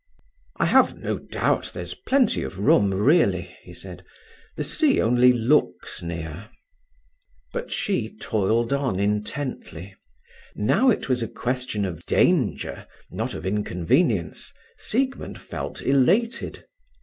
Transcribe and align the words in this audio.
"I 0.57 0.65
have 0.65 0.97
no 0.97 1.19
doubt 1.19 1.73
there's 1.75 1.93
plenty 1.93 2.41
of 2.41 2.57
room, 2.57 2.91
really," 2.91 3.55
he 3.61 3.71
said. 3.71 4.03
"The 4.55 4.63
sea 4.63 4.99
only 4.99 5.31
looks 5.31 6.01
near." 6.01 6.49
But 7.53 7.71
she 7.71 8.17
toiled 8.17 8.73
on 8.73 8.99
intently. 8.99 9.93
Now 10.55 10.89
it 10.89 11.07
was 11.07 11.21
a 11.21 11.27
question 11.27 11.85
of 11.85 12.03
danger, 12.07 12.87
not 13.11 13.35
of 13.35 13.45
inconvenience, 13.45 14.51
Siegmund 14.75 15.39
felt 15.39 15.83
elated. 15.83 16.65